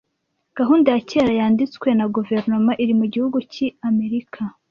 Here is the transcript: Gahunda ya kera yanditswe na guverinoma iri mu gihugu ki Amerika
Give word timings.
Gahunda 0.57 0.87
ya 0.95 1.01
kera 1.09 1.31
yanditswe 1.39 1.87
na 1.97 2.05
guverinoma 2.15 2.71
iri 2.83 2.93
mu 2.99 3.05
gihugu 3.13 3.37
ki 3.51 3.65
Amerika 3.89 4.41